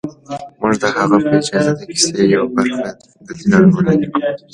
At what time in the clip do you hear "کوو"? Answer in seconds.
4.11-4.21